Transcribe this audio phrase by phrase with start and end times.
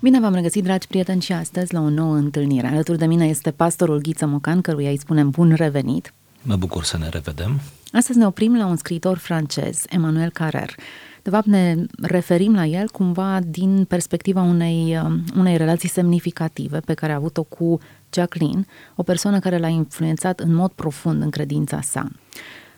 [0.00, 2.66] Bine v-am regăsit, dragi prieteni, și astăzi la o nouă întâlnire.
[2.66, 6.12] Alături de mine este pastorul Ghiță Mocan, căruia îi spunem bun revenit.
[6.42, 7.60] Mă bucur să ne revedem.
[7.92, 10.74] Astăzi ne oprim la un scriitor francez, Emmanuel Carrer.
[11.22, 16.94] De fapt, ne referim la el cumva din perspectiva unei, um, unei relații semnificative pe
[16.94, 17.78] care a avut-o cu
[18.12, 22.08] Jacqueline, o persoană care l-a influențat în mod profund în credința sa.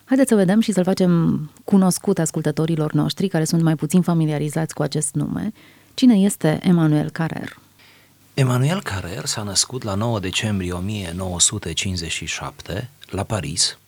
[0.04, 4.82] Haideți să vedem și să-l facem cunoscut ascultătorilor noștri care sunt mai puțin familiarizați cu
[4.82, 5.52] acest nume.
[5.98, 7.58] Cine este Emmanuel Carrer?
[8.34, 13.78] Emmanuel Carrer s-a născut la 9 decembrie 1957 la Paris.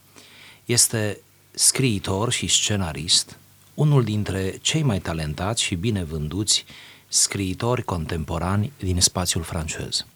[0.65, 1.18] Este
[1.51, 3.37] scriitor și scenarist,
[3.74, 6.65] unul dintre cei mai talentați și bine vânduți
[7.09, 10.06] scriitori contemporani din spațiul francez.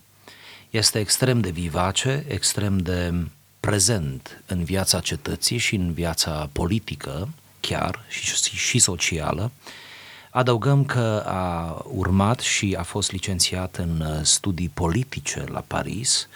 [0.71, 3.15] Este extrem de vivace, extrem de
[3.61, 7.29] prezent în viața cetății și în viața politică,
[7.61, 9.51] chiar și, și socială.
[10.35, 16.29] Adăugăm că a urmat și a fost licențiat în studii politice la Paris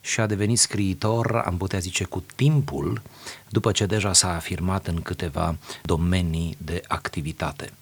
[0.00, 3.02] și a devenit scriitor, am putea zice, cu timpul,
[3.48, 7.72] după ce deja s-a afirmat în câteva domenii de activitate.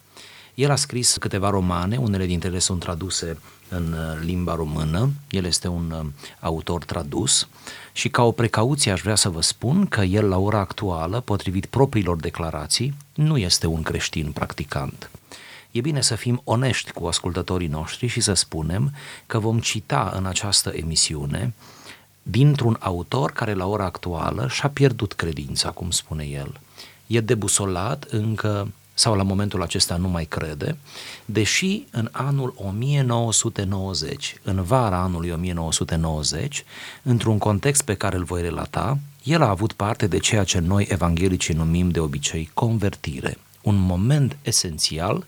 [0.53, 3.37] El a scris câteva romane, unele dintre ele sunt traduse
[3.69, 6.05] în uh, limba română, el este un uh,
[6.39, 7.47] autor tradus
[7.91, 11.65] și ca o precauție aș vrea să vă spun că el la ora actuală, potrivit
[11.65, 15.09] propriilor declarații, nu este un creștin practicant.
[15.77, 18.93] E bine să fim onești cu ascultătorii noștri și să spunem
[19.25, 21.53] că vom cita în această emisiune
[22.23, 26.59] dintr-un autor care la ora actuală și-a pierdut credința, cum spune el.
[27.07, 30.77] E debusolat încă sau la momentul acesta nu mai crede,
[31.25, 36.63] deși în anul 1990, în vara anului 1990,
[37.01, 40.87] într-un context pe care îl voi relata, el a avut parte de ceea ce noi
[40.89, 45.25] evanghelicii numim de obicei convertire, un moment esențial,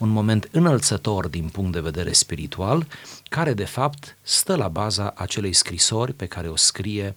[0.00, 2.86] un moment înălțător din punct de vedere spiritual,
[3.28, 7.14] care de fapt stă la baza acelei scrisori pe care o scrie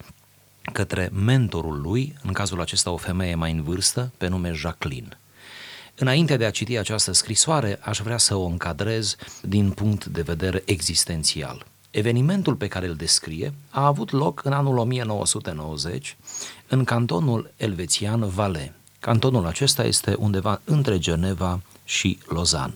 [0.72, 5.18] către mentorul lui, în cazul acesta o femeie mai în vârstă, pe nume Jacqueline.
[5.96, 10.62] Înainte de a citi această scrisoare, aș vrea să o încadrez din punct de vedere
[10.66, 11.66] existențial.
[11.92, 16.18] Evenimentul pe care îl descrie a avut loc în anul 1990
[16.68, 18.72] în cantonul elvețian Valais.
[19.00, 22.74] Cantonul acesta este undeva între Geneva și Lausanne.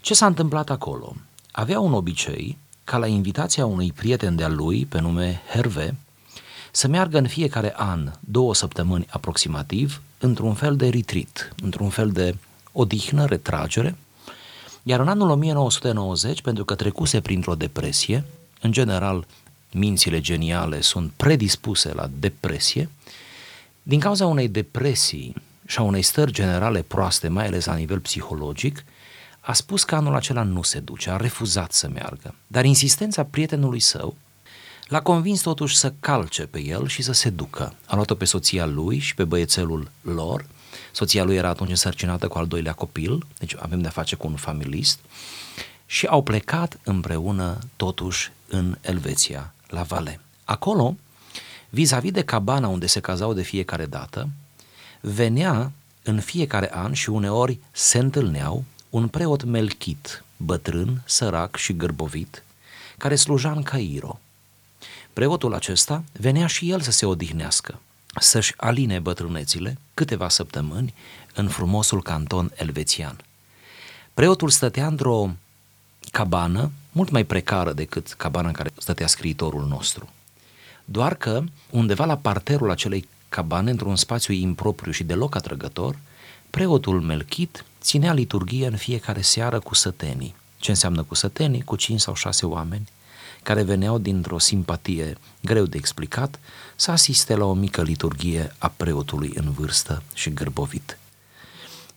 [0.00, 1.16] Ce s-a întâmplat acolo?
[1.50, 5.96] Avea un obicei ca la invitația unui prieten de-al lui, pe nume Herve,
[6.70, 12.36] să meargă în fiecare an, două săptămâni aproximativ, într-un fel de retreat, într-un fel de
[12.72, 13.96] odihnă, retragere,
[14.82, 18.24] iar în anul 1990, pentru că trecuse printr-o depresie,
[18.60, 19.26] în general
[19.72, 22.88] mințile geniale sunt predispuse la depresie,
[23.82, 25.34] din cauza unei depresii
[25.66, 28.84] și a unei stări generale proaste, mai ales la nivel psihologic,
[29.40, 32.34] a spus că anul acela nu se duce, a refuzat să meargă.
[32.46, 34.16] Dar insistența prietenului său
[34.88, 37.74] L-a convins totuși să calce pe el și să se ducă.
[37.86, 40.46] A luat-o pe soția lui și pe băiețelul lor.
[40.92, 44.36] Soția lui era atunci însărcinată cu al doilea copil, deci avem de-a face cu un
[44.36, 44.98] familist.
[45.86, 50.20] Și au plecat împreună totuși în Elveția, la Vale.
[50.44, 50.96] Acolo,
[51.68, 54.28] vis-a-vis de cabana unde se cazau de fiecare dată,
[55.08, 55.72] venea
[56.02, 62.44] în fiecare an și uneori se întâlneau un preot melchit, bătrân, sărac și gârbovit,
[62.98, 64.20] care sluja în Cairo–
[65.16, 67.80] Preotul acesta venea și el să se odihnească,
[68.20, 70.94] să-și aline bătrânețile câteva săptămâni
[71.34, 73.16] în frumosul canton elvețian.
[74.14, 75.30] Preotul stătea într-o
[76.10, 80.08] cabană mult mai precară decât cabana în care stătea scriitorul nostru.
[80.84, 85.98] Doar că undeva la parterul acelei cabane, într-un spațiu impropriu și deloc atrăgător,
[86.50, 90.34] preotul Melchit ținea liturghie în fiecare seară cu sătenii.
[90.58, 91.62] Ce înseamnă cu sătenii?
[91.62, 92.88] Cu cinci sau șase oameni
[93.42, 96.38] care veneau dintr-o simpatie greu de explicat,
[96.76, 100.98] să asiste la o mică liturghie a preotului în vârstă și gârbovit.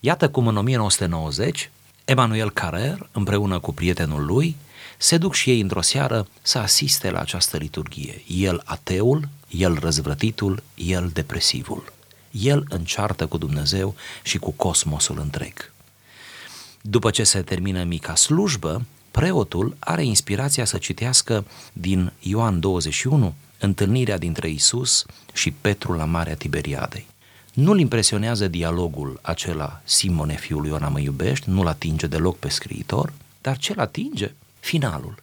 [0.00, 1.70] Iată cum în 1990,
[2.04, 4.56] Emanuel Carrer, împreună cu prietenul lui,
[4.98, 8.22] se duc și ei într-o seară să asiste la această liturghie.
[8.26, 11.92] El ateul, el răzvrătitul, el depresivul.
[12.30, 15.72] El înceartă cu Dumnezeu și cu cosmosul întreg.
[16.80, 24.18] După ce se termină mica slujbă, preotul are inspirația să citească din Ioan 21 întâlnirea
[24.18, 27.06] dintre Isus și Petru la Marea Tiberiadei.
[27.54, 33.58] Nu-l impresionează dialogul acela, Simone, fiul Iona, mă iubești, nu-l atinge deloc pe scriitor, dar
[33.58, 34.32] ce-l atinge?
[34.60, 35.22] Finalul.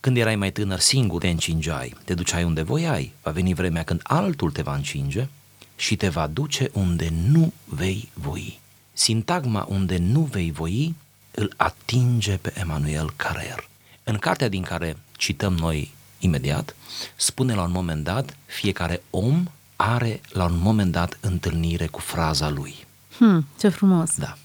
[0.00, 4.00] Când erai mai tânăr, singur te încingeai, te duceai unde voiai, va veni vremea când
[4.02, 5.28] altul te va încinge
[5.76, 8.60] și te va duce unde nu vei voi.
[8.92, 10.94] Sintagma unde nu vei voi
[11.30, 13.68] îl atinge pe Emanuel Carrer.
[14.04, 16.74] În cartea din care cităm noi imediat,
[17.16, 19.46] spune la un moment dat, fiecare om
[19.76, 22.86] are la un moment dat întâlnire cu fraza lui.
[23.16, 24.16] Hmm, ce frumos!
[24.16, 24.38] Da.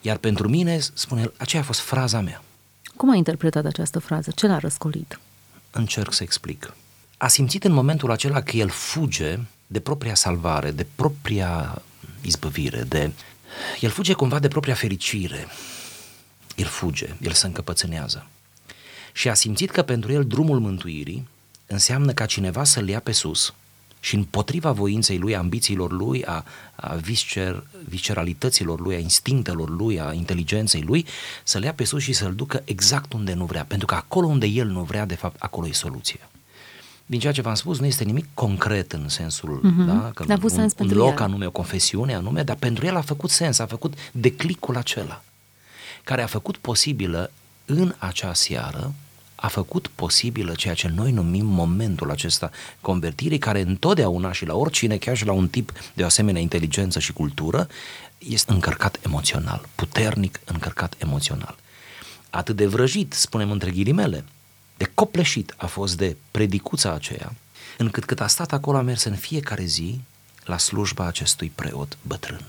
[0.00, 2.42] Iar pentru mine, spune el, aceea a fost fraza mea.
[2.98, 4.30] Cum a interpretat această frază?
[4.34, 5.20] Ce l-a răscolit?
[5.70, 6.74] Încerc să explic.
[7.16, 11.82] A simțit în momentul acela că el fuge de propria salvare, de propria
[12.20, 13.12] izbăvire, de...
[13.80, 15.46] El fuge cumva de propria fericire.
[16.56, 18.26] El fuge, el se încăpățânează.
[19.12, 21.28] Și a simțit că pentru el drumul mântuirii
[21.66, 23.54] înseamnă ca cineva să-l ia pe sus
[24.00, 30.00] și împotriva voinței lui, a ambițiilor lui, a, a viscer, visceralităților lui, a instinctelor lui,
[30.00, 31.06] a inteligenței lui,
[31.44, 33.64] să-l ia pe sus și să-l ducă exact unde nu vrea.
[33.64, 36.30] Pentru că acolo unde el nu vrea, de fapt, acolo e soluția.
[37.06, 39.86] Din ceea ce v-am spus, nu este nimic concret în sensul, mm-hmm.
[39.86, 41.24] da, că un, sens un loc el.
[41.24, 45.22] anume, o confesiune anume, dar pentru el a făcut sens, a făcut declicul acela,
[46.04, 47.30] care a făcut posibilă
[47.64, 48.94] în acea seară
[49.40, 52.50] a făcut posibilă ceea ce noi numim momentul acesta
[52.80, 56.98] convertirii, care întotdeauna și la oricine, chiar și la un tip de o asemenea inteligență
[56.98, 57.68] și cultură,
[58.18, 61.56] este încărcat emoțional, puternic încărcat emoțional.
[62.30, 64.24] Atât de vrăjit, spunem între ghilimele,
[64.76, 67.34] de copleșit a fost de predicuța aceea,
[67.78, 70.00] încât cât a stat acolo a mers în fiecare zi
[70.44, 72.44] la slujba acestui preot bătrân.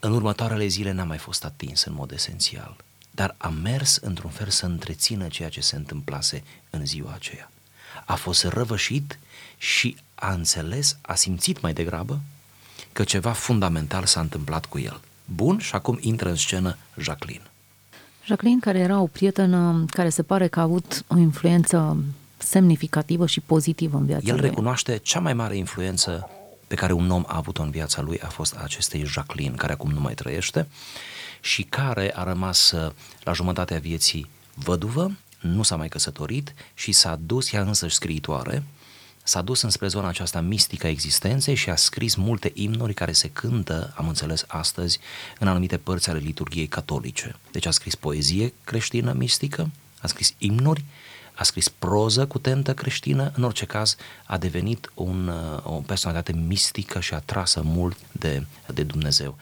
[0.00, 2.76] În următoarele zile n-a mai fost atins în mod esențial
[3.16, 7.50] dar a mers într-un fel să întrețină ceea ce se întâmplase în ziua aceea.
[8.04, 9.18] A fost răvășit
[9.56, 12.20] și a înțeles, a simțit mai degrabă
[12.92, 15.00] că ceva fundamental s-a întâmplat cu el.
[15.24, 17.50] Bun, și acum intră în scenă Jacqueline.
[18.24, 21.96] Jacqueline, care era o prietenă care se pare că a avut o influență
[22.36, 24.48] semnificativă și pozitivă în viața El lui.
[24.48, 26.30] recunoaște cea mai mare influență
[26.66, 29.90] pe care un om a avut-o în viața lui a fost acestei Jacqueline, care acum
[29.90, 30.68] nu mai trăiește
[31.40, 32.92] și care a rămas uh,
[33.22, 38.62] la jumătatea vieții văduvă, nu s-a mai căsătorit și s-a dus ea însăși scriitoare,
[39.22, 43.30] s-a dus înspre zona aceasta mistică a existenței și a scris multe imnuri care se
[43.30, 44.98] cântă, am înțeles astăzi,
[45.38, 47.36] în anumite părți ale liturgiei catolice.
[47.50, 49.70] Deci a scris poezie creștină mistică,
[50.00, 50.84] a scris imnuri,
[51.36, 56.32] a scris proză cu tentă creștină, în orice caz a devenit un, uh, o personalitate
[56.32, 59.36] mistică și atrasă mult de, de Dumnezeu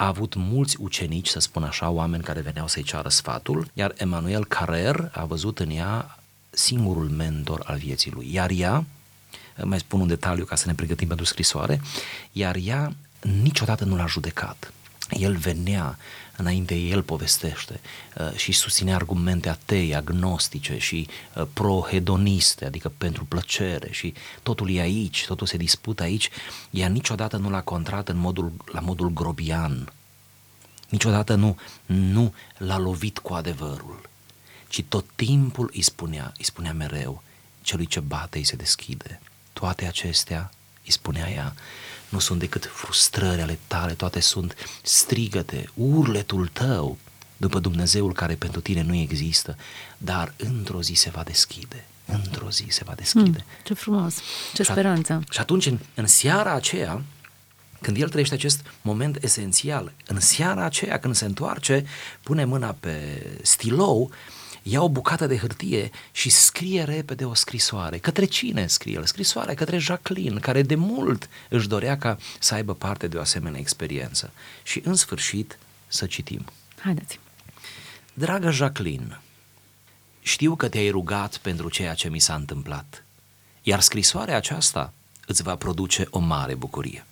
[0.00, 4.44] a avut mulți ucenici, să spun așa, oameni care veneau să-i ceară sfatul, iar Emanuel
[4.44, 6.18] Carrer a văzut în ea
[6.50, 8.34] singurul mentor al vieții lui.
[8.34, 8.84] Iar ea,
[9.62, 11.80] mai spun un detaliu ca să ne pregătim pentru scrisoare,
[12.32, 12.92] iar ea
[13.42, 14.72] niciodată nu l-a judecat.
[15.10, 15.98] El venea
[16.40, 17.80] înainte el povestește
[18.16, 23.88] uh, și susținea argumente atei, agnostice și uh, pro-hedoniste, adică pentru plăcere.
[23.92, 26.30] Și totul e aici, totul se dispută aici,
[26.70, 29.92] ea niciodată nu l-a contrat în modul, la modul grobian,
[30.88, 34.08] niciodată nu, nu l-a lovit cu adevărul,
[34.68, 37.22] ci tot timpul îi spunea, îi spunea mereu,
[37.62, 39.20] celui ce bate îi se deschide.
[39.52, 40.50] Toate acestea,
[40.90, 41.54] îi spunea ea,
[42.08, 46.98] nu sunt decât frustrări ale tale, toate sunt strigăte, urletul tău
[47.36, 49.56] după Dumnezeul care pentru tine nu există,
[49.98, 51.84] dar într-o zi se va deschide.
[52.06, 53.44] Într-o zi se va deschide.
[53.46, 54.14] Mm, ce frumos,
[54.54, 55.22] ce și speranță.
[55.30, 57.02] Și atunci, în, în seara aceea,
[57.80, 61.84] când el trăiește acest moment esențial, în seara aceea, când se întoarce,
[62.22, 64.10] pune mâna pe stilou
[64.62, 67.98] ia o bucată de hârtie și scrie repede o scrisoare.
[67.98, 69.04] Către cine scrie el?
[69.04, 73.60] Scrisoarea către Jacqueline, care de mult își dorea ca să aibă parte de o asemenea
[73.60, 74.30] experiență.
[74.62, 76.44] Și în sfârșit să citim.
[76.80, 77.18] Haideți.
[78.14, 79.20] Dragă Jacqueline,
[80.22, 83.04] știu că te-ai rugat pentru ceea ce mi s-a întâmplat,
[83.62, 84.92] iar scrisoarea aceasta
[85.26, 87.04] îți va produce o mare bucurie.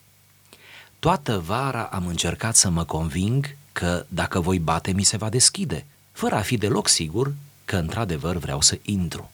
[0.99, 5.85] Toată vara am încercat să mă conving că dacă voi bate mi se va deschide–
[6.19, 7.35] fără a fi deloc sigur
[7.69, 9.31] că într-adevăr vreau să intru.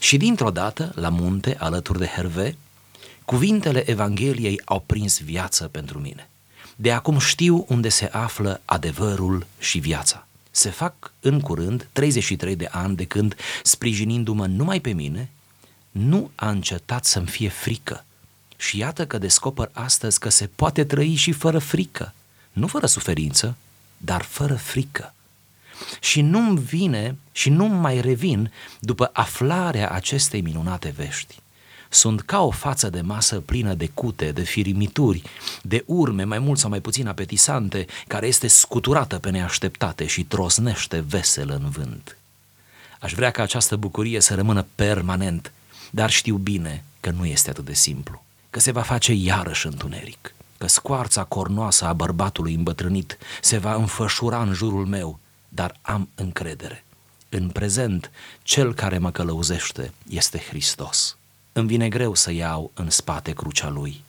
[0.00, 2.56] Și dintr-o dată, la munte, alături de Herve,
[3.24, 6.28] cuvintele Evangheliei au prins viață pentru mine.
[6.76, 10.26] De acum știu unde se află adevărul și viața.
[10.50, 15.30] Se fac în curând 33 de ani de când, sprijinindu-mă numai pe mine,
[15.90, 18.04] nu a încetat să-mi fie frică.
[18.56, 22.14] Și iată că descoper astăzi că se poate trăi și fără frică.
[22.52, 23.56] Nu fără suferință,
[23.96, 25.13] dar fără frică
[26.00, 31.42] și nu-mi vine și nu mai revin după aflarea acestei minunate vești.
[31.88, 35.22] Sunt ca o față de masă plină de cute, de firimituri,
[35.62, 41.04] de urme mai mult sau mai puțin apetisante, care este scuturată pe neașteptate și trosnește
[41.08, 42.16] vesel în vânt.
[43.00, 45.52] Aș vrea ca această bucurie să rămână permanent,
[45.90, 50.34] dar știu bine că nu este atât de simplu, că se va face iarăși întuneric,
[50.58, 55.18] că scoarța cornoasă a bărbatului îmbătrânit se va înfășura în jurul meu,
[55.54, 56.84] dar am încredere.
[57.28, 58.10] În prezent,
[58.42, 61.16] cel care mă călăuzește este Hristos.
[61.52, 64.04] Îmi vine greu să iau în spate crucea lui,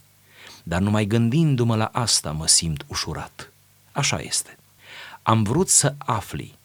[0.64, 3.52] dar numai gândindu-mă la asta mă simt ușurat.
[3.92, 4.58] Așa este.
[5.24, 6.58] Am vrut să afli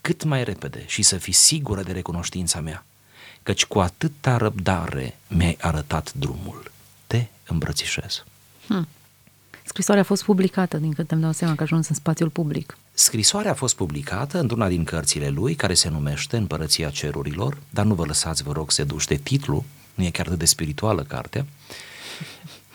[0.00, 2.84] cât mai repede și să fii sigură de recunoștința mea,
[3.42, 6.70] căci cu atâta răbdare mi-ai arătat drumul.
[7.06, 8.24] Te îmbrățișez.
[8.66, 8.88] Hmm.
[9.64, 12.76] Scrisoarea a fost publicată, din câte îmi dau seama că a ajuns în spațiul public.
[12.98, 17.94] Scrisoarea a fost publicată într-una din cărțile lui, care se numește Împărăția Cerurilor, dar nu
[17.94, 21.46] vă lăsați, vă rog, să duci de titlu, nu e chiar de spirituală cartea,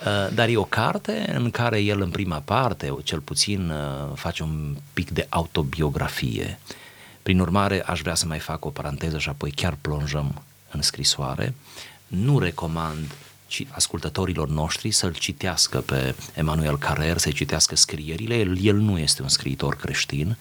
[0.05, 4.43] uh, dar e o carte în care el în prima parte, cel puțin, uh, face
[4.43, 6.59] un pic de autobiografie.
[7.23, 11.53] Prin urmare, aș vrea să mai fac o paranteză și apoi chiar plonjăm în scrisoare.
[12.07, 13.30] Nu recomand ci
[13.69, 18.35] ascultătorilor noștri să-l citească pe Emanuel Carrer, să-i citească scrierile.
[18.35, 20.37] El, el nu este un scriitor creștin,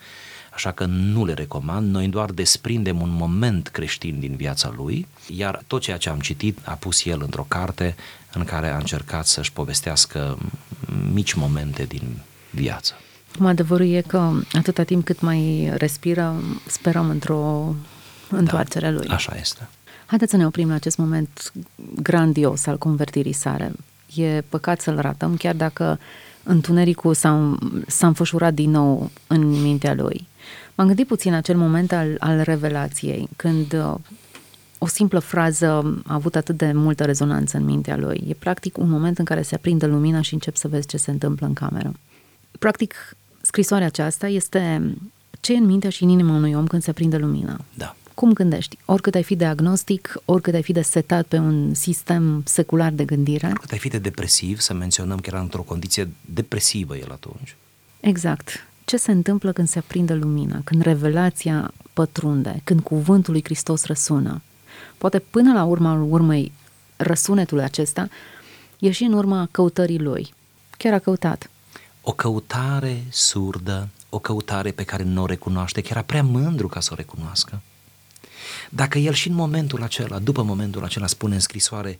[0.54, 1.90] așa că nu le recomand.
[1.90, 6.58] Noi doar desprindem un moment creștin din viața lui, iar tot ceea ce am citit
[6.64, 7.96] a pus el într-o carte
[8.32, 10.38] în care a încercat să-și povestească
[11.12, 12.16] mici momente din
[12.50, 12.94] viață.
[13.36, 17.74] Cum adevărul e că atâta timp cât mai respiră, sperăm într-o
[18.30, 19.08] întoarcere da, lui.
[19.08, 19.68] Așa este.
[20.10, 21.52] Haideți să ne oprim la acest moment
[22.02, 23.72] grandios al convertirii sale.
[24.14, 25.98] E păcat să-l ratăm, chiar dacă
[26.42, 30.28] întunericul s-a, s-a înfășurat din nou în mintea lui.
[30.74, 33.94] M-am gândit puțin acel moment al, al revelației, când uh,
[34.78, 38.24] o simplă frază a avut atât de multă rezonanță în mintea lui.
[38.28, 41.10] E practic un moment în care se aprinde lumina și încep să vezi ce se
[41.10, 41.92] întâmplă în cameră.
[42.58, 44.94] Practic, scrisoarea aceasta este
[45.40, 47.60] ce e în mintea și în inima unui om când se aprinde lumina.
[47.74, 48.76] Da cum gândești?
[48.84, 53.04] Oricât ai fi de agnostic, oricât ai fi de setat pe un sistem secular de
[53.04, 53.46] gândire.
[53.46, 57.56] Oricât ai fi de depresiv, să menționăm că era într-o condiție depresivă el atunci.
[58.00, 58.66] Exact.
[58.84, 64.42] Ce se întâmplă când se aprinde lumina, când revelația pătrunde, când cuvântul lui Hristos răsună?
[64.98, 66.52] Poate până la urma urmei
[66.96, 68.08] răsunetul acesta
[68.78, 70.34] e și în urma căutării lui.
[70.76, 71.50] Chiar a căutat.
[72.02, 76.80] O căutare surdă, o căutare pe care nu o recunoaște, chiar era prea mândru ca
[76.80, 77.60] să o recunoască.
[78.72, 81.98] Dacă el și în momentul acela, după momentul acela, spune în scrisoare,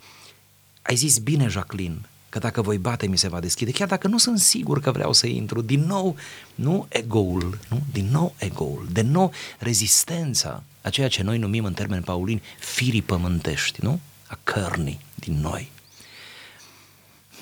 [0.83, 1.99] ai zis bine, Jacqueline,
[2.29, 5.13] că dacă voi bate, mi se va deschide, chiar dacă nu sunt sigur că vreau
[5.13, 6.17] să intru, din nou,
[6.55, 7.83] nu egoul, nu?
[7.93, 13.03] din nou egoul, de nou rezistența a ceea ce noi numim în termeni paulini firii
[13.03, 14.01] pământești, nu?
[14.27, 15.71] A cărnii din noi.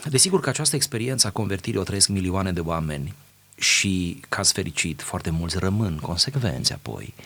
[0.05, 3.15] Desigur că această experiență a convertirii o trăiesc milioane de oameni
[3.59, 7.15] și, caz fericit, foarte mulți rămân consecvenți apoi.
[7.17, 7.25] Uh,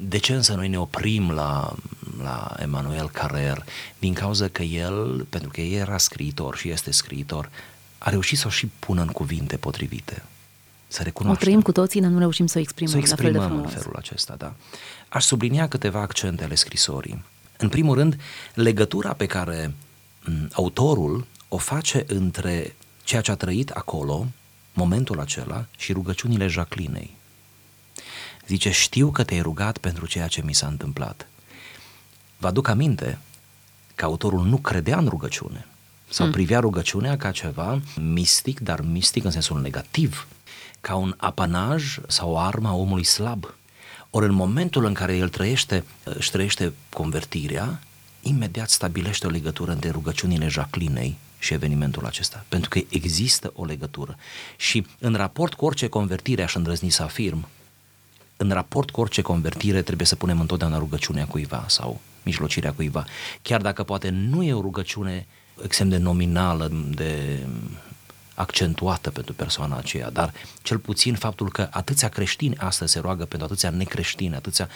[0.00, 1.74] de ce însă noi ne oprim la,
[2.22, 3.64] la Emanuel Carrer?
[3.98, 7.50] Din cauza că el, pentru că el era scriitor și este scriitor,
[7.98, 10.22] a reușit să o și pună în cuvinte potrivite.
[10.88, 11.42] Să recunoaștem.
[11.42, 13.56] O trăim cu toții, dar nu reușim să o exprimăm, să o exprimăm la fel
[13.56, 14.54] de în felul acesta, da.
[15.08, 17.24] Aș sublinia câteva accente ale scrisorii.
[17.56, 18.20] În primul rând,
[18.54, 19.74] legătura pe care
[20.24, 22.74] m, autorul o face între
[23.04, 24.26] ceea ce a trăit acolo,
[24.72, 27.16] momentul acela, și rugăciunile Jacquelinei.
[28.46, 31.28] Zice, știu că te-ai rugat pentru ceea ce mi s-a întâmplat.
[32.36, 33.18] Vă aduc aminte
[33.94, 35.66] că autorul nu credea în rugăciune
[36.08, 36.34] sau hmm.
[36.34, 40.26] privea rugăciunea ca ceva mistic, dar mistic în sensul negativ,
[40.80, 43.54] ca un apanaj sau o armă a omului slab.
[44.10, 47.80] Ori în momentul în care el trăiește, își trăiește convertirea,
[48.22, 54.16] imediat stabilește o legătură între rugăciunile Jacquelinei și evenimentul acesta, pentru că există o legătură.
[54.56, 57.48] Și în raport cu orice convertire, aș îndrăzni să afirm,
[58.44, 63.04] în raport cu orice convertire trebuie să punem întotdeauna rugăciunea cuiva sau mijlocirea cuiva.
[63.42, 65.26] Chiar dacă poate nu e o rugăciune
[65.62, 67.38] extrem de nominală, de
[68.34, 70.32] accentuată pentru persoana aceea, dar
[70.62, 74.68] cel puțin faptul că atâția creștini astăzi se roagă pentru atâția necreștini, atâția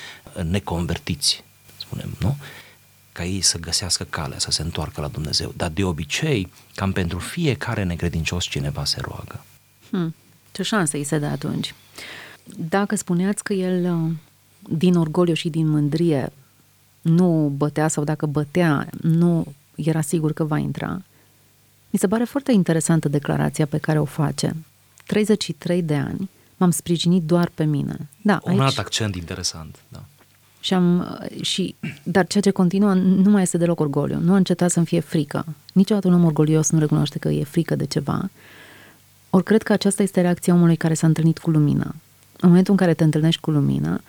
[0.43, 1.45] neconvertiți,
[1.77, 2.37] spunem, nu?
[3.13, 5.53] Ca ei să găsească calea, să se întoarcă la Dumnezeu.
[5.57, 9.45] Dar de obicei, cam pentru fiecare necredincios cineva se roagă.
[9.91, 10.15] Hmm.
[10.53, 11.75] Ce șansă îi se dă atunci?
[12.57, 14.13] Dacă spuneați că el, uh,
[14.79, 16.33] din orgoliu și din mândrie,
[17.01, 21.03] nu bătea sau dacă bătea, nu era sigur că va intra,
[21.91, 24.57] mi se pare foarte interesantă declarația pe care o face.
[25.07, 28.09] 33 de ani m-am sprijinit doar pe mine.
[28.23, 28.61] Da, Un aici...
[28.61, 30.05] alt accent interesant, da.
[30.61, 34.19] Și am, uh, și, dar ceea ce continuă nu mai este deloc orgoliu.
[34.19, 35.45] Nu a încetat să-mi fie frică.
[35.73, 38.31] Niciodată un om orgolios nu recunoaște că e frică de ceva.
[39.31, 41.95] Ori cred că aceasta este reacția omului care s-a întâlnit cu lumina
[42.41, 44.01] în momentul în care te întâlnești cu lumina,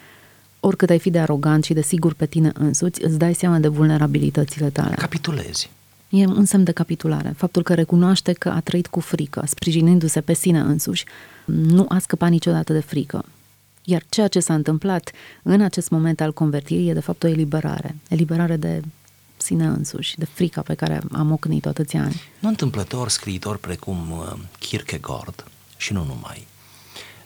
[0.60, 3.68] oricât ai fi de arogant și de sigur pe tine însuți, îți dai seama de
[3.68, 4.96] vulnerabilitățile tale.
[4.96, 5.70] Capitulezi.
[6.10, 7.34] E un semn de capitulare.
[7.38, 11.06] Faptul că recunoaște că a trăit cu frică, sprijinindu-se pe sine însuși,
[11.46, 13.26] nu a scăpat niciodată de frică.
[13.84, 15.12] Iar ceea ce s-a întâmplat
[15.44, 17.96] în acest moment al convertirii e de fapt o eliberare.
[18.08, 18.82] Eliberare de
[19.38, 22.22] sine însuși, de frica pe care am ocnit-o atâția ani.
[22.40, 25.46] Nu întâmplător scriitori precum uh, Kierkegaard
[25.78, 26.48] și nu numai,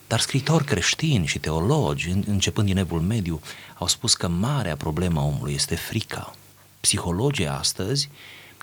[0.06, 3.40] dar scriitori creștini și teologi, începând din Evul Mediu,
[3.78, 6.34] au spus că marea problemă a omului este frica.
[6.80, 8.08] Psihologii astăzi,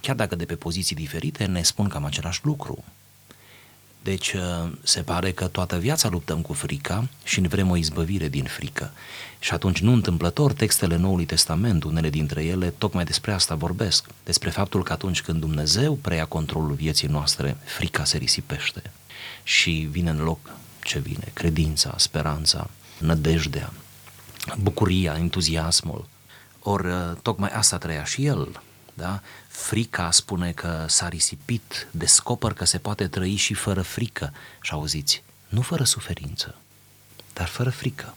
[0.01, 2.83] chiar dacă de pe poziții diferite, ne spun cam același lucru.
[4.03, 8.27] Deci uh, se pare că toată viața luptăm cu frica și ne vrem o izbăvire
[8.27, 8.91] din frică.
[9.39, 14.05] Și atunci, nu întâmplător, textele Noului Testament, unele dintre ele, tocmai despre asta vorbesc.
[14.23, 18.81] Despre faptul că atunci când Dumnezeu preia controlul vieții noastre, frica se risipește
[19.43, 20.39] și vine în loc
[20.83, 23.73] ce vine, credința, speranța, nădejdea,
[24.57, 26.07] bucuria, entuziasmul.
[26.59, 28.61] Ori uh, tocmai asta trăia și el,
[28.93, 29.21] da?
[29.47, 34.33] Frica spune că s-a risipit, descoper că se poate trăi și fără frică.
[34.61, 36.55] Și auziți, nu fără suferință,
[37.33, 38.15] dar fără frică.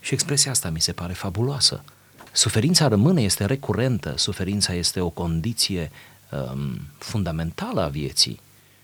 [0.00, 1.84] Și expresia asta mi se pare fabuloasă.
[2.32, 5.90] Suferința rămâne, este recurentă, suferința este o condiție
[6.30, 8.40] um, fundamentală a vieții.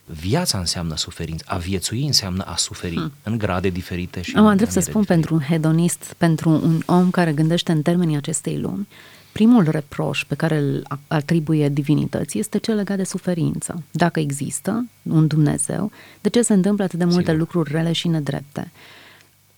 [0.09, 3.13] Viața înseamnă suferință, a viețui înseamnă a suferi hmm.
[3.23, 5.13] în grade diferite și Am drept să spun diferite.
[5.13, 8.89] pentru un hedonist, pentru un om care gândește în termenii acestei lumi,
[9.33, 13.83] primul reproș pe care îl atribuie divinității este cel legat de suferință.
[13.91, 17.39] Dacă există un Dumnezeu, de ce se întâmplă atât de multe Sigur.
[17.39, 18.73] lucruri rele și nedrepte?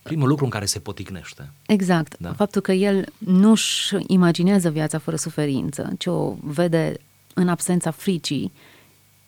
[0.01, 1.51] Primul lucru în care se poticnește.
[1.65, 2.15] Exact.
[2.19, 2.33] Da?
[2.33, 6.93] Faptul că el nu-și imaginează viața fără suferință, ci o vede
[7.33, 8.51] în absența fricii,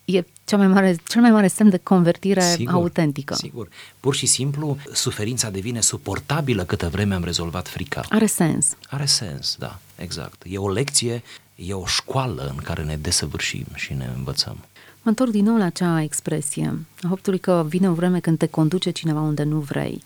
[0.05, 3.33] e cea mai mare, cel mai mare semn de convertire sigur, autentică.
[3.33, 3.67] Sigur.
[3.99, 8.03] Pur și simplu, suferința devine suportabilă câtă vreme am rezolvat frica.
[8.09, 8.75] Are sens.
[8.89, 10.41] Are sens, da, exact.
[10.45, 11.23] E o lecție,
[11.55, 14.57] e o școală în care ne desăvârșim și ne învățăm.
[15.01, 18.47] Mă întorc din nou la acea expresie, a faptului că vine o vreme când te
[18.47, 20.03] conduce cineva unde nu vrei.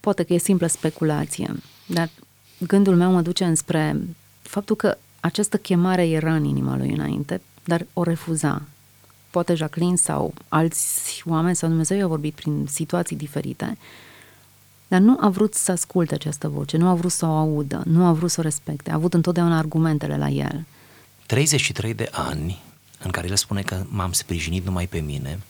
[0.00, 1.54] Poate că e simplă speculație,
[1.86, 2.10] dar
[2.58, 3.96] gândul meu mă duce înspre
[4.42, 8.62] faptul că această chemare era în inima lui înainte, dar o refuza
[9.36, 13.78] poate Jacqueline sau alți oameni sau Dumnezeu i-a vorbit prin situații diferite,
[14.88, 18.06] dar nu a vrut să asculte această voce, nu a vrut să o audă, nu
[18.06, 20.64] a vrut să o respecte, a avut întotdeauna argumentele la el.
[21.26, 22.62] 33 de ani
[22.98, 25.40] în care el spune că m-am sprijinit numai pe mine,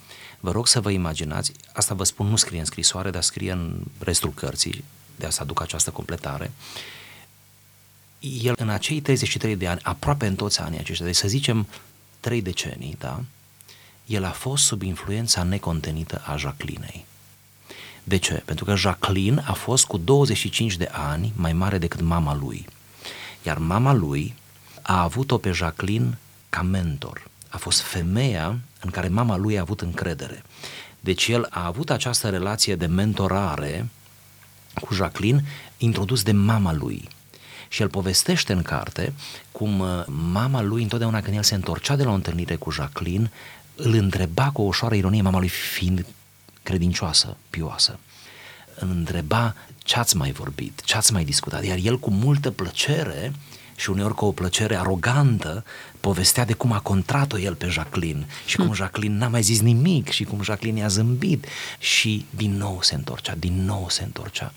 [0.40, 3.80] vă rog să vă imaginați, asta vă spun, nu scrie în scrisoare, dar scrie în
[3.98, 4.84] restul cărții,
[5.16, 6.52] de asta aduc această completare,
[8.42, 11.66] el în acei 33 de ani, aproape în toți anii aceștia, deci să zicem
[12.20, 13.20] trei decenii, da?
[14.06, 17.06] El a fost sub influența necontenită a Jacquelinei.
[18.04, 18.42] De ce?
[18.44, 22.66] Pentru că Jacqueline a fost cu 25 de ani mai mare decât mama lui.
[23.42, 24.34] Iar mama lui
[24.82, 27.28] a avut-o pe Jacqueline ca mentor.
[27.48, 30.42] A fost femeia în care mama lui a avut încredere.
[31.00, 33.88] Deci el a avut această relație de mentorare
[34.80, 35.44] cu Jacqueline
[35.76, 37.08] introdus de mama lui.
[37.68, 39.12] Și el povestește în carte
[39.52, 43.30] cum uh, mama lui, întotdeauna când el se întorcea de la o întâlnire cu Jacqueline,
[43.76, 46.06] îl întreba cu o ușoară ironie, mama lui fiind
[46.62, 47.98] credincioasă, pioasă.
[48.74, 53.32] Îl întreba ce ați mai vorbit, ce ați mai discutat, iar el cu multă plăcere
[53.76, 55.64] și uneori cu o plăcere arogantă
[56.00, 58.74] povestea de cum a contrat-o el pe Jacqueline și cum hmm.
[58.74, 61.46] Jacqueline n-a mai zis nimic și cum Jacqueline i-a zâmbit
[61.78, 64.52] și din nou se întorcea, din nou se întorcea.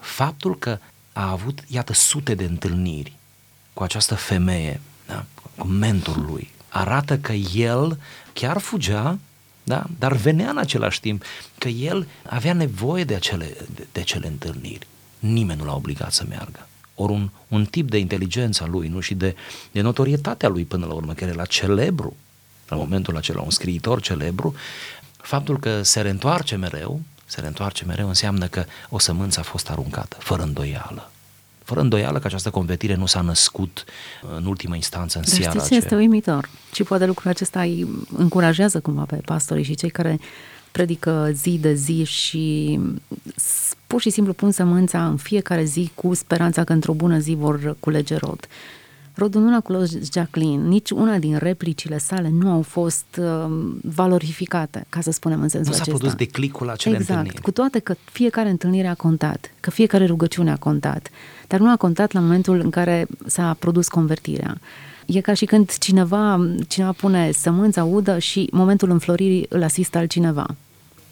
[0.00, 0.78] Faptul că
[1.12, 3.12] a avut, iată, sute de întâlniri
[3.72, 5.24] cu această femeie, da?
[5.56, 7.98] cu mentorul lui, arată că el
[8.32, 9.18] chiar fugea,
[9.64, 9.86] da?
[9.98, 11.24] dar venea în același timp,
[11.58, 14.86] că el avea nevoie de acele, de, de acele întâlniri.
[15.18, 16.68] Nimeni nu l-a obligat să meargă.
[16.94, 19.36] Ori un, un tip de inteligență a lui, nu și de,
[19.72, 22.16] de notorietatea lui până la urmă, care era celebru,
[22.68, 24.54] la momentul acela, un scriitor celebru,
[25.16, 30.16] faptul că se reîntoarce mereu, se reîntoarce mereu înseamnă că o sămânță a fost aruncată,
[30.18, 31.10] fără îndoială.
[31.64, 33.84] Fără îndoială că această convertire nu s-a născut
[34.36, 36.48] în ultima instanță în Dar seara știți, este uimitor.
[36.72, 40.20] Și poate lucrul acesta îi încurajează cumva pe pastorii și cei care
[40.72, 42.78] predică zi de zi și
[43.86, 47.76] pur și simplu pun sămânța în fiecare zi cu speranța că într-o bună zi vor
[47.80, 48.48] culege rod.
[49.14, 53.44] Rodul nu l-a culos Jacqueline, nici una din replicile sale nu au fost uh,
[53.82, 55.90] valorificate, ca să spunem în sensul acesta.
[55.90, 57.42] Nu s-a produs declicul acele exact, întâlniri.
[57.42, 61.08] cu toate că fiecare întâlnire a contat, că fiecare rugăciune a contat,
[61.48, 64.58] dar nu a contat la momentul în care s-a produs convertirea.
[65.06, 70.46] E ca și când cineva, cineva pune sămânța udă și momentul înfloririi îl asistă altcineva.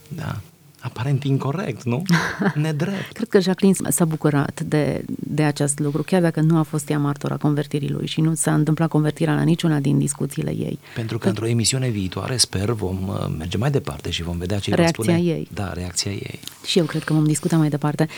[0.08, 0.40] Da
[0.82, 2.02] aparent incorrect, nu?
[2.54, 3.12] Nedrept.
[3.12, 6.98] Cred că Jacqueline s-a bucurat de, de acest lucru, chiar dacă nu a fost ea
[6.98, 10.78] martora convertirii lui și nu s-a întâmplat convertirea la niciuna din discuțiile ei.
[10.94, 14.58] Pentru că, că într-o emisiune viitoare, sper, vom uh, merge mai departe și vom vedea
[14.58, 15.26] ce reacția va spune.
[15.26, 15.48] ei.
[15.54, 16.40] Da, reacția ei.
[16.66, 18.08] Și eu cred că vom discuta mai departe.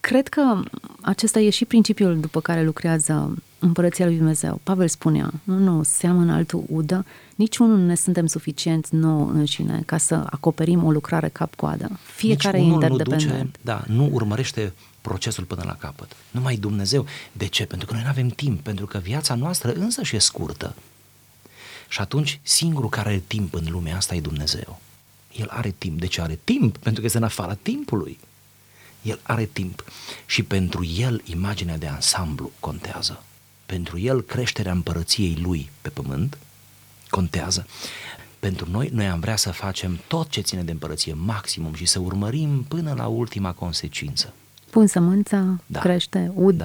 [0.00, 0.62] Cred că
[1.00, 4.60] acesta e și principiul după care lucrează Împărăția lui Dumnezeu.
[4.62, 10.26] Pavel spunea, nu seamănă altul udă, niciunul nu ne suntem suficient nouă înșine ca să
[10.30, 11.98] acoperim o lucrare cap-coadă.
[12.02, 13.32] Fiecare Nici e unul interdependent.
[13.32, 16.16] Nu duce, da, nu urmărește procesul până la capăt.
[16.30, 17.06] Numai Dumnezeu.
[17.32, 17.66] De ce?
[17.66, 20.74] Pentru că noi nu avem timp, pentru că viața noastră însă și e scurtă.
[21.88, 24.80] Și atunci singurul care are timp în lumea asta e Dumnezeu.
[25.36, 26.00] El are timp.
[26.00, 26.76] De ce are timp?
[26.76, 28.18] Pentru că este în afara timpului.
[29.02, 29.84] El are timp
[30.26, 33.22] și pentru el imaginea de ansamblu contează.
[33.66, 36.38] Pentru el creșterea împărăției lui pe pământ
[37.10, 37.66] contează.
[38.38, 41.98] Pentru noi, noi am vrea să facem tot ce ține de împărăție maximum și să
[41.98, 44.34] urmărim până la ultima consecință.
[44.70, 45.80] Pun sămânța, Da.
[45.80, 46.64] crește, ud, Da.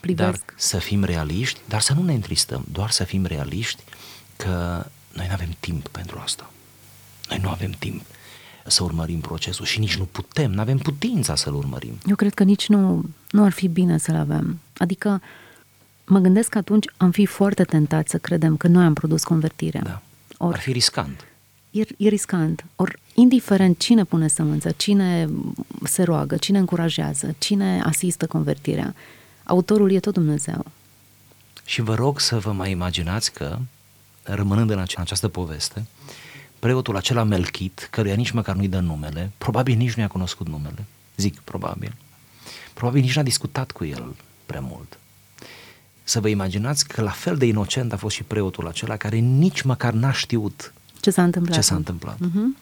[0.00, 0.30] privesc.
[0.30, 3.82] Dar să fim realiști, dar să nu ne întristăm, doar să fim realiști
[4.36, 6.50] că noi nu avem timp pentru asta.
[7.28, 8.02] Noi nu avem timp
[8.66, 11.92] să urmărim procesul și nici nu putem, nu avem putința să-l urmărim.
[12.06, 14.58] Eu cred că nici nu, nu ar fi bine să-l avem.
[14.76, 15.20] Adică
[16.04, 19.80] mă gândesc că atunci am fi foarte tentați să credem că noi am produs convertirea.
[19.82, 20.02] Da.
[20.38, 21.26] Or, Ar fi riscant.
[21.70, 22.64] e, e riscant.
[22.76, 25.28] Ori, indiferent cine pune sămânță, cine
[25.82, 28.94] se roagă, cine încurajează, cine asistă convertirea,
[29.44, 30.64] autorul e tot Dumnezeu.
[31.64, 33.58] Și vă rog să vă mai imaginați că,
[34.22, 35.86] rămânând în ace- această poveste,
[36.64, 40.84] preotul acela Melchit, căruia nici măcar nu-i dă numele, probabil nici nu i-a cunoscut numele,
[41.16, 41.94] zic probabil,
[42.74, 44.14] probabil nici n-a discutat cu el
[44.46, 44.98] prea mult.
[46.02, 49.62] Să vă imaginați că la fel de inocent a fost și preotul acela care nici
[49.62, 51.54] măcar n-a știut Ce s-a întâmplat?
[51.54, 52.18] ce s-a întâmplat.
[52.18, 52.56] Mhm.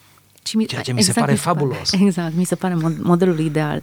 [0.46, 1.92] Și mi, Ceea ce mi se pare fabulos.
[2.06, 3.82] Exact, mi se pare mod, modelul ideal.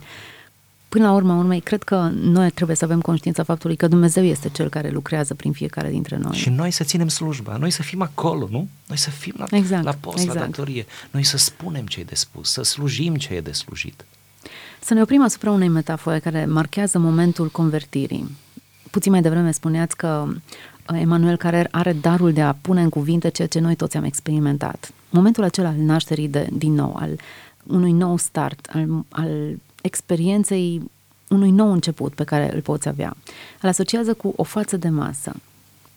[0.90, 4.48] Până la urma urmei, cred că noi trebuie să avem conștiința faptului că Dumnezeu este
[4.48, 6.36] Cel care lucrează prin fiecare dintre noi.
[6.36, 8.68] Și noi să ținem slujba, noi să fim acolo, nu?
[8.86, 10.38] Noi să fim la, Exact, la post, exact.
[10.38, 14.04] la datorie, noi să spunem ce e de spus, să slujim ce e de slujit.
[14.80, 18.36] Să ne oprim asupra unei metafore care marchează momentul convertirii.
[18.90, 23.28] Puțin mai devreme spuneați că uh, Emanuel Carrer are darul de a pune în cuvinte
[23.28, 24.92] ceea ce noi toți am experimentat.
[25.10, 27.18] Momentul acela al nașterii de, din nou, al
[27.66, 30.82] unui nou start, al, al experienței
[31.28, 33.16] unui nou început pe care îl poți avea.
[33.60, 35.32] Îl asociază cu o față de masă.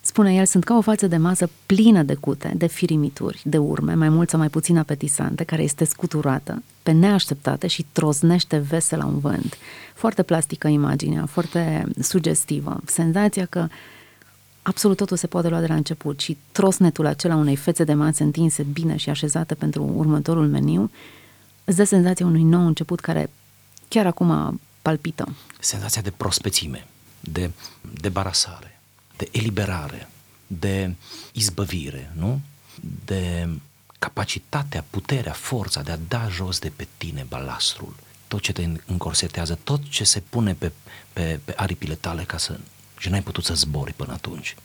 [0.01, 3.93] Spune el, sunt ca o față de masă plină de cute, de firimituri, de urme,
[3.93, 9.05] mai mult sau mai puțin apetisante, care este scuturată, pe neașteptate și troznește vesel la
[9.05, 9.57] un vânt.
[9.93, 12.79] Foarte plastică imaginea, foarte sugestivă.
[12.85, 13.67] Senzația că
[14.61, 18.23] absolut totul se poate lua de la început și trosnetul acela unei fețe de masă
[18.23, 20.91] întinse bine și așezate pentru următorul meniu
[21.63, 23.29] îți dă senzația unui nou început care
[23.93, 25.35] chiar acum palpită.
[25.59, 26.87] senzația de prospețime,
[27.19, 27.51] de
[28.01, 28.79] debarasare,
[29.17, 30.09] de eliberare,
[30.47, 30.93] de
[31.31, 32.41] izbăvire, nu?
[33.05, 33.49] De
[33.99, 37.95] capacitatea, puterea, forța de a da jos de pe tine balastrul,
[38.27, 40.71] tot ce te încorsetează, tot ce se pune pe,
[41.13, 42.59] pe, pe aripile tale ca să...
[42.97, 44.55] și n-ai putut să zbori până atunci.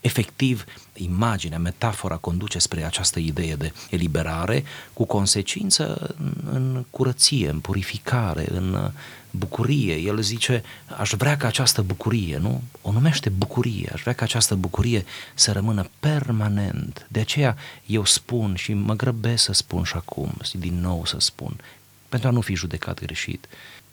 [0.00, 7.60] Efectiv, imaginea, metafora conduce spre această idee de eliberare cu consecință în, în curăție, în
[7.60, 8.90] purificare, în uh,
[9.30, 9.94] bucurie.
[9.94, 10.62] El zice,
[10.98, 12.62] aș vrea ca această bucurie, nu?
[12.82, 17.06] O numește bucurie, aș vrea ca această bucurie să rămână permanent.
[17.08, 21.16] De aceea eu spun și mă grăbesc să spun și acum, și din nou să
[21.18, 21.56] spun,
[22.08, 23.48] pentru a nu fi judecat greșit,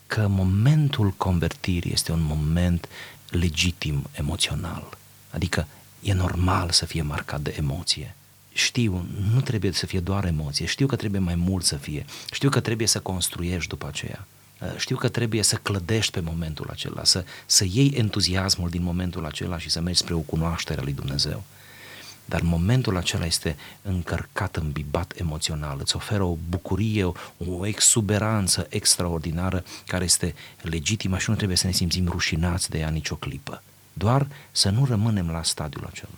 [0.07, 2.87] că momentul convertirii este un moment
[3.29, 4.97] legitim emoțional.
[5.29, 5.67] Adică
[5.99, 8.15] e normal să fie marcat de emoție.
[8.51, 12.49] Știu, nu trebuie să fie doar emoție, știu că trebuie mai mult să fie, știu
[12.49, 14.27] că trebuie să construiești după aceea,
[14.77, 19.57] știu că trebuie să clădești pe momentul acela, să, să iei entuziasmul din momentul acela
[19.57, 21.43] și să mergi spre o cunoaștere a lui Dumnezeu.
[22.25, 27.13] Dar momentul acela este încărcat, îmbibat emoțional, îți oferă o bucurie, o,
[27.47, 32.89] o exuberanță extraordinară care este legitimă și nu trebuie să ne simțim rușinați de ea
[32.89, 33.63] nicio clipă.
[33.97, 36.11] Doar să nu rămânem la stadiul acela.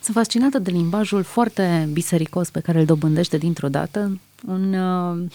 [0.00, 5.30] Sunt fascinată de limbajul foarte bisericos pe care îl dobândește dintr-o dată un, uh,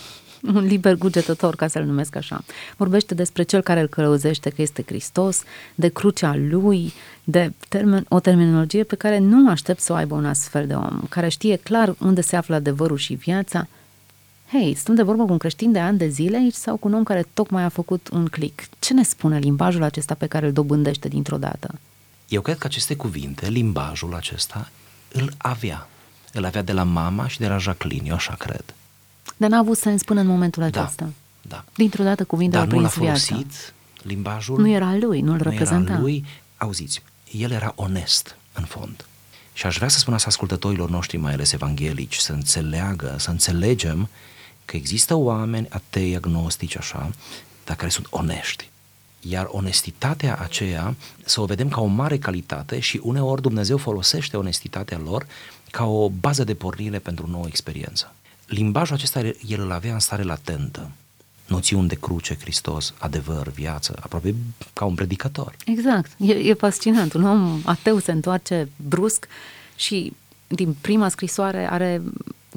[0.53, 2.43] un liber cugetător, ca să-l numesc așa.
[2.77, 5.43] Vorbește despre cel care îl călăuzește că este Hristos,
[5.75, 10.25] de crucea lui, de termen, o terminologie pe care nu aștept să o aibă un
[10.25, 13.67] astfel de om, care știe clar unde se află adevărul și viața.
[14.51, 16.93] Hei, stăm de vorbă cu un creștin de ani de zile aici sau cu un
[16.93, 18.63] om care tocmai a făcut un click?
[18.79, 21.79] Ce ne spune limbajul acesta pe care îl dobândește dintr-o dată?
[22.27, 24.69] Eu cred că aceste cuvinte, limbajul acesta,
[25.11, 25.87] îl avea.
[26.33, 28.63] Îl avea de la mama și de la Jacqueline, eu așa cred.
[29.37, 31.09] Dar n-a avut sens până în momentul Da, acesta.
[31.41, 31.63] da.
[31.75, 33.25] Dintr-o dată cuvintele Dar au nu l-a prins viața.
[33.25, 34.59] folosit limbajul.
[34.59, 35.91] Nu era al lui, nu-l nu reprezenta.
[35.91, 36.25] Era lui.
[36.57, 39.05] Auziți, el era onest, în fond.
[39.53, 44.09] Și aș vrea să spun asta ascultătorilor noștri, mai ales evanghelici, să înțeleagă, să înțelegem
[44.71, 47.11] că există oameni atei, agnostici, așa,
[47.65, 48.69] dar care sunt onești.
[49.21, 54.97] Iar onestitatea aceea să o vedem ca o mare calitate și uneori Dumnezeu folosește onestitatea
[54.97, 55.27] lor
[55.71, 58.13] ca o bază de pornire pentru o nouă experiență.
[58.45, 60.91] Limbajul acesta el îl avea în stare latentă,
[61.47, 64.35] noțiuni de cruce, Hristos, adevăr, viață, aproape
[64.73, 65.55] ca un predicator.
[65.65, 67.13] Exact, e, e fascinant.
[67.13, 69.27] Un om ateu se întoarce brusc
[69.75, 70.13] și
[70.47, 72.01] din prima scrisoare are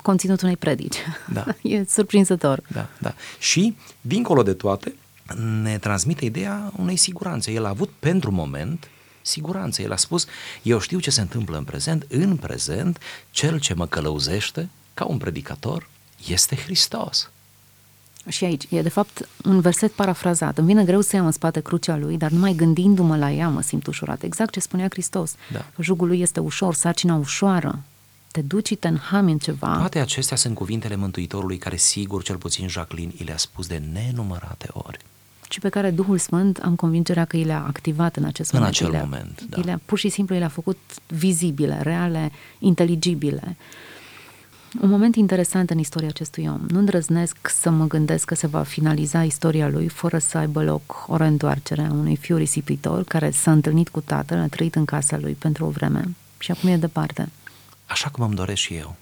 [0.03, 0.97] conținutul unei predici.
[1.33, 1.45] Da.
[1.63, 2.63] e surprinzător.
[2.73, 3.15] Da, da.
[3.39, 4.95] Și, dincolo de toate,
[5.63, 7.53] ne transmite ideea unei siguranțe.
[7.53, 8.89] El a avut pentru moment
[9.23, 9.83] siguranță.
[9.83, 10.27] El a spus,
[10.63, 12.99] eu știu ce se întâmplă în prezent, în prezent,
[13.31, 15.89] cel ce mă călăuzește ca un predicator
[16.27, 17.31] este Hristos.
[18.29, 20.59] Și aici e de fapt un verset parafrazat.
[20.59, 23.61] Îmi vine greu să iau în spate crucea lui, dar numai gândindu-mă la ea mă
[23.61, 24.23] simt ușurat.
[24.23, 25.35] Exact ce spunea Hristos.
[25.53, 25.65] Da.
[25.81, 27.83] Jugul lui este ușor, sarcina ușoară.
[28.35, 29.77] Te duci și te înhami în ceva.
[29.77, 34.69] Toate acestea sunt cuvintele Mântuitorului care sigur, cel puțin Jacqueline, i le-a spus de nenumărate
[34.73, 34.99] ori
[35.49, 38.81] și pe care Duhul Sfânt am convingerea că i le-a activat în acest în moment.
[38.81, 39.61] În acel moment, da.
[39.65, 43.57] le-a, pur și simplu i le-a făcut vizibile, reale, inteligibile.
[44.81, 46.61] Un moment interesant în istoria acestui om.
[46.69, 51.05] Nu îndrăznesc să mă gândesc că se va finaliza istoria lui fără să aibă loc
[51.09, 55.19] o reîntoarcere a unui fiu risipitor care s-a întâlnit cu tatăl, a trăit în casa
[55.19, 57.29] lui pentru o vreme și acum e departe.
[57.95, 58.97] Așa cum îmi doresc și eu.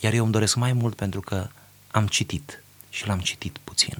[0.00, 1.48] Iar eu îmi doresc mai mult pentru că
[1.90, 3.96] am citit și l-am citit puțin.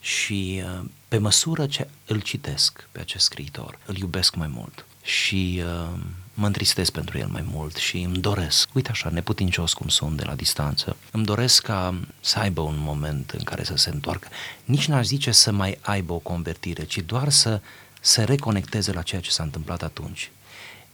[0.00, 5.62] Și uh, pe măsură ce îl citesc pe acest scriitor, îl iubesc mai mult și
[5.64, 5.98] uh,
[6.34, 10.24] mă întristez pentru el mai mult și îmi doresc, uite așa, neputincios cum sunt de
[10.24, 14.28] la distanță, îmi doresc ca să aibă un moment în care să se întoarcă.
[14.64, 17.60] Nici n-aș zice să mai aibă o convertire, ci doar să
[18.00, 20.30] se reconecteze la ceea ce s-a întâmplat atunci.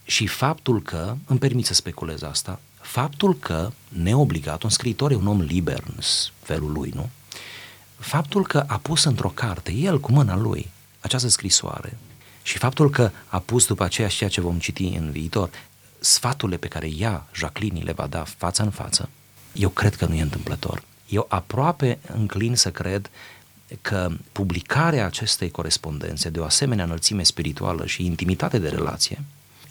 [0.04, 5.26] Și faptul că, îmi permit să speculez asta, faptul că, neobligat, un scriitor e un
[5.26, 6.02] om liber în
[6.42, 7.08] felul lui, nu?
[7.98, 11.98] Faptul că a pus într-o carte, el cu mâna lui, această scrisoare,
[12.42, 15.50] și faptul că a pus după aceea și ceea ce vom citi în viitor,
[15.98, 19.08] sfaturile pe care ea, Jacqueline, le va da față în față,
[19.52, 20.82] eu cred că nu e întâmplător.
[21.08, 23.10] Eu aproape înclin să cred
[23.80, 29.24] că publicarea acestei corespondențe de o asemenea înălțime spirituală și intimitate de relație,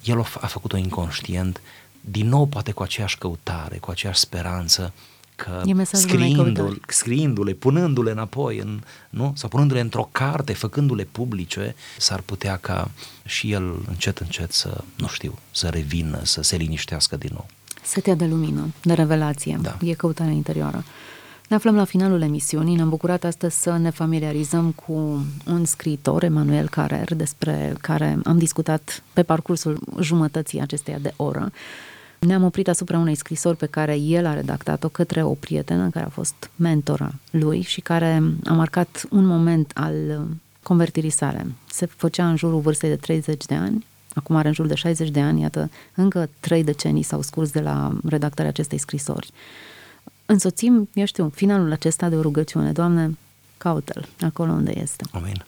[0.03, 1.61] el a făcut-o inconștient,
[2.01, 4.93] din nou poate cu aceeași căutare, cu aceeași speranță,
[5.35, 9.33] că scriindu-le, scriindu-le, punându-le înapoi, în, nu?
[9.35, 12.91] sau punându-le într-o carte, făcându-le publice, s-ar putea ca
[13.25, 17.45] și el încet, încet să, nu știu, să revină, să se liniștească din nou.
[17.83, 19.77] Setea de lumină, de revelație, da.
[19.81, 20.83] e căutarea interioară.
[21.49, 26.69] Ne aflăm la finalul emisiunii, ne-am bucurat astăzi să ne familiarizăm cu un scriitor, Emanuel
[26.69, 31.51] Carrer, despre care am discutat pe parcursul jumătății acesteia de oră.
[32.19, 36.09] Ne-am oprit asupra unei scrisori pe care el a redactat-o către o prietenă care a
[36.09, 40.27] fost mentora lui și care a marcat un moment al
[40.63, 41.45] convertirii sale.
[41.71, 45.09] Se făcea în jurul vârstei de 30 de ani, acum are în jur de 60
[45.09, 49.31] de ani, iată, încă trei decenii s-au scurs de la redactarea acestei scrisori.
[50.31, 52.71] Însoțim, eu știu, finalul acesta de o rugăciune.
[52.71, 53.17] Doamne,
[53.57, 55.03] caută-l acolo unde este.
[55.11, 55.43] Amin.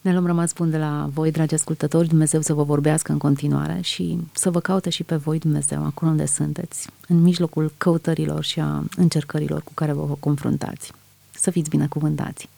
[0.00, 3.80] Ne luăm rămas bun de la voi, dragi ascultători, Dumnezeu să vă vorbească în continuare
[3.80, 8.60] și să vă caute și pe voi, Dumnezeu, acolo unde sunteți, în mijlocul căutărilor și
[8.60, 10.92] a încercărilor cu care vă confruntați.
[11.30, 12.48] Să fiți binecuvântați!